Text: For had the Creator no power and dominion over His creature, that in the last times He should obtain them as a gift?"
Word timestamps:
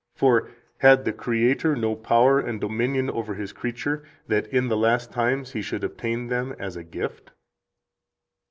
For 0.15 0.49
had 0.79 1.05
the 1.05 1.13
Creator 1.13 1.75
no 1.75 1.95
power 1.95 2.39
and 2.39 2.59
dominion 2.59 3.07
over 3.11 3.35
His 3.35 3.53
creature, 3.53 4.01
that 4.27 4.47
in 4.47 4.67
the 4.67 4.75
last 4.75 5.11
times 5.11 5.51
He 5.51 5.61
should 5.61 5.83
obtain 5.83 6.25
them 6.25 6.55
as 6.57 6.75
a 6.75 6.83
gift?" 6.83 7.29